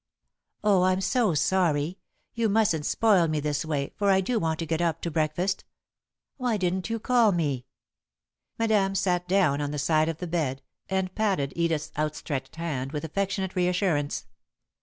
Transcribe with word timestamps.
"Oh, 0.63 0.81
I'm 0.81 0.99
so 0.99 1.35
sorry! 1.35 1.99
You 2.33 2.49
mustn't 2.49 2.87
spoil 2.87 3.27
me 3.27 3.39
this 3.39 3.63
way, 3.63 3.93
for 3.95 4.09
I 4.09 4.19
do 4.19 4.39
want 4.39 4.57
to 4.57 4.65
get 4.65 4.81
up 4.81 4.99
to 5.01 5.11
breakfast. 5.11 5.63
Why 6.37 6.57
didn't 6.57 6.89
you 6.89 6.97
call 6.99 7.31
me?" 7.31 7.67
Madame 8.57 8.95
sat 8.95 9.27
down 9.27 9.61
on 9.61 9.69
the 9.69 9.77
side 9.77 10.09
of 10.09 10.17
the 10.17 10.25
bed 10.25 10.63
and 10.89 11.13
patted 11.13 11.53
Edith's 11.55 11.91
outstretched 11.99 12.55
hand 12.55 12.93
with 12.93 13.03
affectionate 13.05 13.55
reassurance. 13.55 14.25